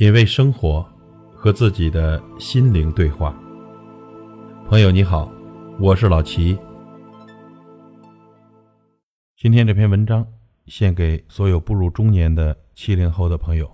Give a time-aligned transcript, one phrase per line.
[0.00, 0.82] 品味生活，
[1.34, 3.38] 和自己的心灵对话。
[4.66, 5.30] 朋友你好，
[5.78, 6.58] 我是老齐。
[9.36, 10.26] 今天这篇文章
[10.64, 13.70] 献给所有步入中年的七零后的朋友。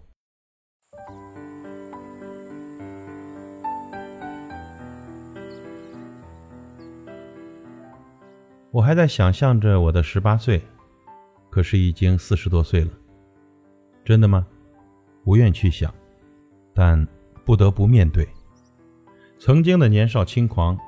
[8.72, 10.60] 我还在想象着我的十八岁，
[11.50, 12.90] 可是已经四十多岁了。
[14.04, 14.44] 真的吗？
[15.22, 15.94] 不愿去想。
[16.76, 17.08] 但
[17.42, 18.28] 不得不面对，
[19.38, 20.78] 曾经的年少轻狂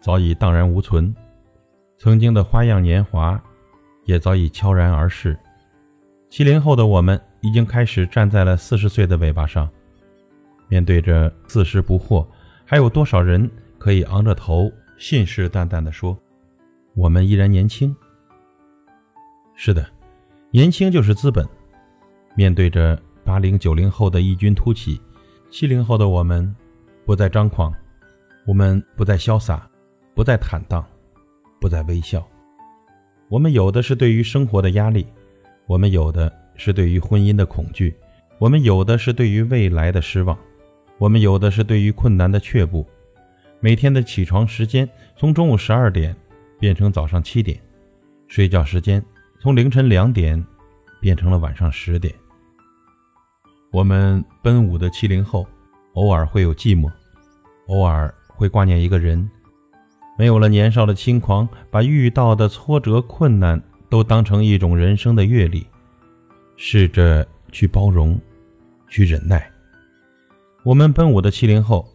[0.00, 1.12] 早已荡然无存，
[1.98, 3.42] 曾经的花样年华
[4.04, 5.36] 也早已悄然而逝。
[6.30, 9.68] 七零后的我们已经开始站在了四十岁的尾巴上，
[10.68, 12.24] 面对着四十不惑，
[12.64, 16.16] 还有多少人可以昂着头信誓旦旦地说
[16.94, 17.94] 我们依然年轻？
[19.56, 19.84] 是的，
[20.52, 21.44] 年轻就是资本。
[22.36, 25.00] 面对着八零九零后的异军突起。
[25.52, 26.56] 七零后的我们，
[27.04, 27.70] 不再张狂，
[28.46, 29.68] 我们不再潇洒，
[30.14, 30.82] 不再坦荡，
[31.60, 32.26] 不再微笑。
[33.28, 35.06] 我们有的是对于生活的压力，
[35.66, 37.94] 我们有的是对于婚姻的恐惧，
[38.38, 40.36] 我们有的是对于未来的失望，
[40.96, 42.86] 我们有的是对于困难的却步。
[43.60, 46.16] 每天的起床时间从中午十二点
[46.58, 47.60] 变成早上七点，
[48.26, 49.04] 睡觉时间
[49.38, 50.42] 从凌晨两点
[50.98, 52.14] 变成了晚上十点。
[53.72, 55.46] 我们奔五的七零后，
[55.94, 56.92] 偶尔会有寂寞，
[57.68, 59.30] 偶尔会挂念一个人。
[60.18, 65.66] 没有了年少的轻狂，把遇到的挫折困难都当成一种人生的阅历，
[66.54, 68.20] 试着去包容，
[68.88, 69.50] 去忍耐。
[70.64, 71.88] 我们奔五的七零后，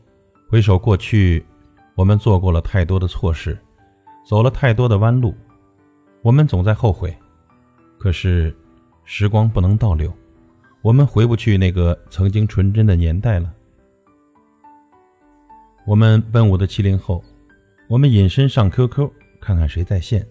[0.49, 1.45] 回首过去，
[1.93, 3.55] 我们做过了太多的错事，
[4.25, 5.31] 走了太多的弯路，
[6.23, 7.15] 我们总在后悔。
[7.99, 8.51] 可是，
[9.05, 10.11] 时光不能倒流。
[10.81, 13.53] 我们回不去那个曾经纯真的年代了。
[15.85, 17.23] 我们奔五的七零后，
[17.87, 20.25] 我们隐身上 QQ 看看谁在线，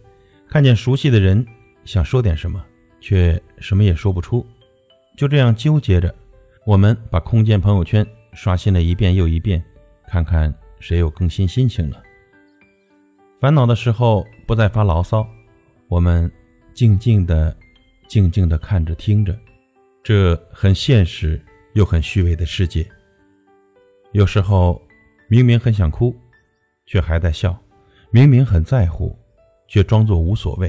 [0.48, 1.44] 看见熟悉的人
[1.84, 2.62] 想说点什么，
[3.00, 4.46] 却什么也说不出。
[5.16, 6.14] 就这样纠结着，
[6.66, 9.62] 我们把空间朋友圈刷新了一遍又一遍，
[10.06, 12.02] 看看谁又更新心情了。
[13.40, 15.26] 烦恼的时候不再发牢骚，
[15.88, 16.30] 我们
[16.74, 17.56] 静静的、
[18.08, 19.34] 静静的看着听着。
[20.08, 22.88] 这很现实又很虚伪的世界。
[24.12, 24.80] 有时候，
[25.26, 26.14] 明明很想哭，
[26.86, 27.50] 却还在笑；
[28.12, 29.18] 明明很在乎，
[29.66, 30.68] 却装作无所谓；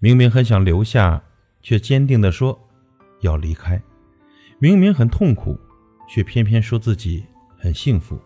[0.00, 1.22] 明明很想留下，
[1.62, 2.58] 却坚定地说
[3.20, 3.78] 要离开；
[4.58, 5.56] 明明很痛苦，
[6.08, 7.24] 却偏偏说自己
[7.56, 8.16] 很幸福；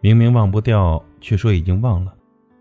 [0.00, 2.10] 明明忘不掉，却说已经忘了；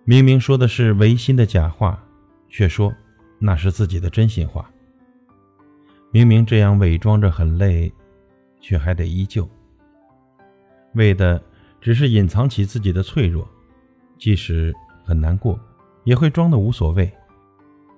[0.04, 2.08] 明明说的是违心的假话，
[2.48, 2.94] 却说
[3.40, 4.70] 那是自己的真心话。
[6.16, 7.92] 明明这样伪装着很累，
[8.62, 9.46] 却还得依旧，
[10.94, 11.44] 为的
[11.82, 13.46] 只是隐藏起自己的脆弱。
[14.18, 15.60] 即使很难过，
[16.06, 17.12] 也会装的无所谓，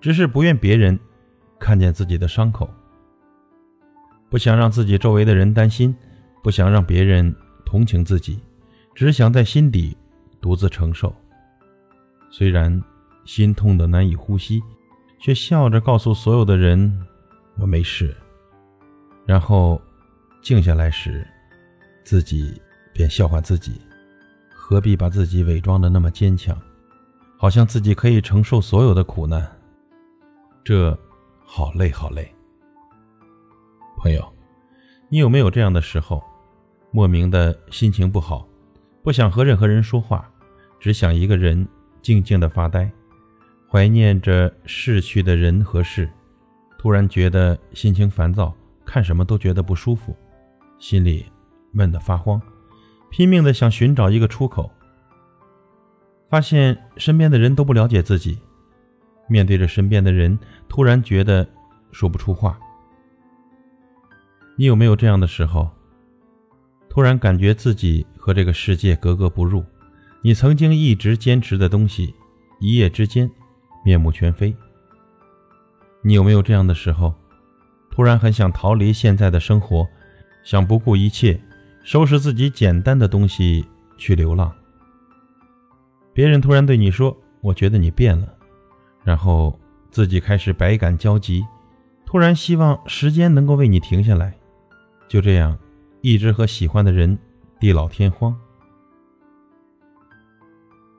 [0.01, 0.99] 只是不愿别人
[1.59, 2.67] 看见自己的伤口，
[4.31, 5.95] 不想让自己周围的人担心，
[6.41, 8.39] 不想让别人同情自己，
[8.95, 9.95] 只想在心底
[10.41, 11.13] 独自承受。
[12.31, 12.83] 虽然
[13.25, 14.59] 心痛的难以呼吸，
[15.19, 17.06] 却笑着告诉所有的人。
[17.59, 18.15] 我没事，
[19.25, 19.81] 然后
[20.41, 21.27] 静下来时，
[22.03, 22.61] 自己
[22.93, 23.81] 便笑话自己，
[24.53, 26.55] 何必把自己伪装的那么坚强，
[27.35, 29.45] 好像自己可以承受所有的苦难，
[30.63, 30.97] 这
[31.43, 32.31] 好累好累。
[33.97, 34.23] 朋友，
[35.09, 36.23] 你有没有这样的时候，
[36.91, 38.47] 莫名的心情不好，
[39.01, 40.29] 不想和任何人说话，
[40.79, 41.67] 只想一个人
[42.03, 42.89] 静静的发呆，
[43.67, 46.07] 怀念着逝去的人和事。
[46.87, 48.55] 突然觉得心情烦躁，
[48.85, 50.15] 看什么都觉得不舒服，
[50.79, 51.25] 心里
[51.73, 52.41] 闷得发慌，
[53.09, 54.71] 拼命的想寻找一个出口。
[56.29, 58.39] 发现身边的人都不了解自己，
[59.27, 60.39] 面对着身边的人，
[60.69, 61.45] 突然觉得
[61.91, 62.57] 说不出话。
[64.55, 65.69] 你有没有这样的时候？
[66.87, 69.61] 突然感觉自己和这个世界格格不入，
[70.21, 72.15] 你曾经一直坚持的东西，
[72.61, 73.29] 一夜之间
[73.83, 74.55] 面目全非。
[76.07, 77.13] 你有没有这样的时候，
[77.91, 79.85] 突然很想逃离现在的生活，
[80.41, 81.37] 想不顾一切
[81.83, 83.65] 收拾自己简单的东西
[83.97, 84.49] 去流浪？
[86.13, 87.13] 别人突然对你说
[87.43, 88.33] ：“我觉得你变了。”
[89.03, 89.59] 然后
[89.91, 91.45] 自己开始百感交集，
[92.05, 94.33] 突然希望时间能够为你停下来，
[95.09, 95.59] 就这样
[95.99, 97.19] 一直和喜欢的人
[97.59, 98.33] 地老天荒。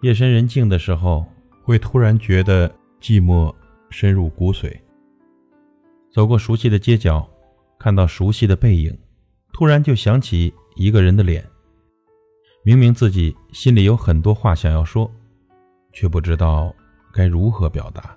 [0.02, 1.24] 夜深人静的时候，
[1.62, 2.68] 会突然觉得
[3.00, 3.50] 寂寞
[3.88, 4.78] 深入骨髓。
[6.10, 7.28] 走过熟悉的街角，
[7.78, 8.96] 看到熟悉的背影，
[9.52, 11.44] 突然就想起一个人的脸。
[12.64, 15.10] 明明自己心里有很多话想要说，
[15.92, 16.74] 却不知道
[17.12, 18.16] 该如何表达。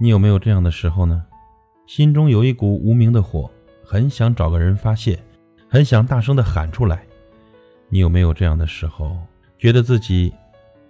[0.00, 1.24] 你有没有这样的时候呢？
[1.86, 3.50] 心中有一股无名的火，
[3.84, 5.18] 很想找个人发泄，
[5.68, 7.04] 很想大声的喊出来。
[7.88, 9.18] 你有没有这样的时候，
[9.58, 10.32] 觉得自己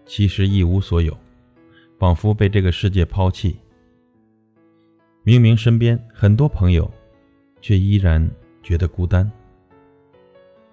[0.04, 1.16] 其实一无所有，
[1.98, 3.58] 仿佛被这个世界抛弃？
[5.22, 6.90] 明明身边很多朋友，
[7.60, 8.28] 却依然
[8.62, 9.30] 觉得孤单。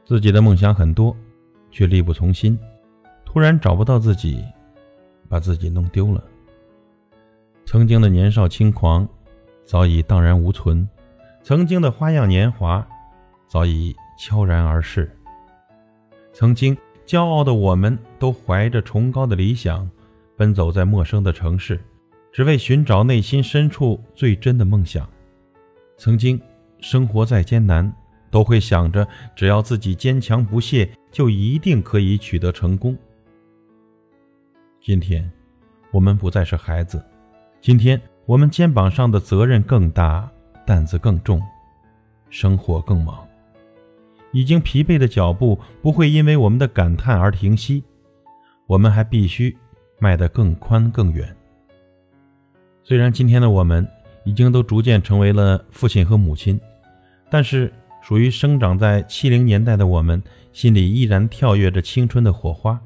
[0.06, 1.16] 自己的梦想很多，
[1.70, 2.58] 却力不从心。
[3.26, 4.42] 突然找不到自己，
[5.28, 6.24] 把自己弄丢了。
[7.66, 9.08] 曾经的年少轻狂，
[9.66, 10.88] 早已荡然无存；
[11.44, 12.88] 曾经的花样年华，
[13.48, 15.12] 早已悄然而逝。
[16.32, 19.90] 曾经骄傲的我们，都怀着崇高的理想，
[20.38, 21.78] 奔走在陌生的城市。
[22.38, 25.10] 只为寻找内心深处最真的梦想。
[25.98, 26.40] 曾经
[26.80, 27.92] 生活再艰难，
[28.30, 32.96] 都会想着只要自己坚强不懈，就一定可以取得成功。
[34.80, 35.28] 今天，
[35.90, 37.04] 我们不再是孩子，
[37.60, 40.32] 今天我们肩膀上的责任更大，
[40.64, 41.42] 担子更重，
[42.30, 43.28] 生活更忙。
[44.32, 47.84] 已经疲惫的脚步不会因为我们的感叹而停息，
[48.68, 49.58] 我们还必须
[49.98, 51.36] 迈得更宽更远。
[52.88, 53.86] 虽然今天的我们
[54.24, 56.58] 已经都逐渐成为了父亲和母亲，
[57.30, 57.70] 但是
[58.02, 60.24] 属于生长在七零年代的我们，
[60.54, 62.80] 心里依然跳跃着青春的火花。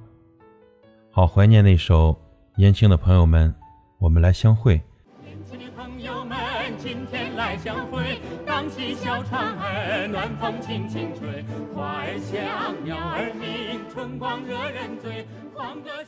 [1.12, 2.14] 好怀念那首
[2.56, 3.54] 《年轻的朋友们，
[4.00, 4.78] 我们来相会》。
[5.24, 6.36] 年轻的朋友们，
[6.80, 8.02] 今天来相会，
[8.44, 11.46] 荡起小船儿，暖风轻轻吹，
[11.76, 15.28] 花儿香，鸟儿鸣，春光惹人醉。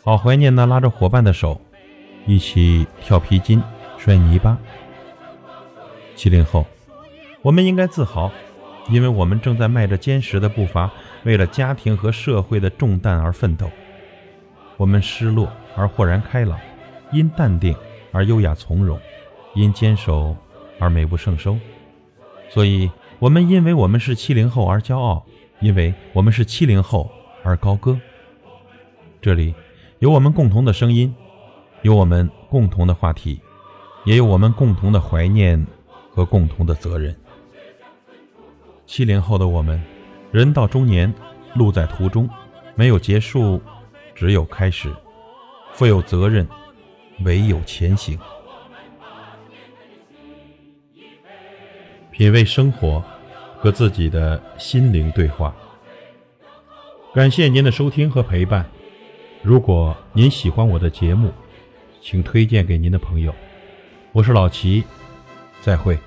[0.04, 1.62] 好怀念那拉着伙伴的手，
[2.25, 3.62] 一起跳皮筋。
[4.04, 4.58] 摔泥巴。
[6.14, 6.66] 七零后，
[7.42, 8.30] 我们应该自豪，
[8.90, 10.92] 因为我们正在迈着坚实的步伐，
[11.24, 13.72] 为了家庭和社会的重担而奋斗。
[14.76, 16.60] 我们失落而豁然开朗，
[17.14, 17.74] 因淡定
[18.12, 19.00] 而优雅从容，
[19.56, 20.36] 因坚守
[20.80, 21.58] 而美不胜收。
[22.50, 25.26] 所以，我们因为我们是七零后而骄傲，
[25.62, 27.10] 因为我们是七零后
[27.42, 27.98] 而高歌。
[29.22, 29.56] 这里
[30.00, 31.16] 有我们共同的声音，
[31.84, 33.40] 有我们共同的话题。
[34.06, 35.66] 也有我们共同的怀念
[36.10, 37.16] 和共同的责任。
[38.86, 39.82] 七零后的我们，
[40.32, 41.12] 人到中年，
[41.56, 42.30] 路在途中，
[42.76, 43.62] 没有结束，
[44.14, 44.90] 只有开始；
[45.74, 46.48] 负有责任，
[47.24, 48.20] 唯有前行。
[52.12, 53.04] 品味生活，
[53.58, 55.56] 和自己的心灵对话。
[57.16, 58.66] 感谢您的收听和陪伴。
[59.42, 61.32] 如果您喜欢我的节目，
[62.02, 63.34] 请推荐给您的朋友。
[64.15, 64.83] 我是老齐，
[65.60, 65.98] 再会。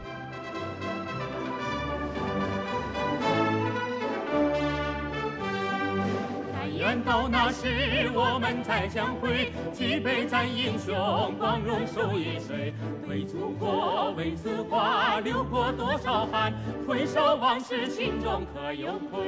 [6.55, 12.73] 但愿到那时我们再相会，举杯赞英雄，光荣守一水。
[13.08, 16.55] 为祖国，为此花，流过多少汗？
[16.87, 19.19] 回首往事，心中可有愧？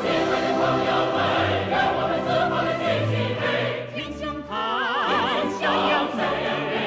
[0.00, 3.44] 亲爱的朋友们，让我们自豪地举起杯，
[3.94, 6.85] 听雄谈，向阳飞。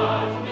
[0.00, 0.50] ad in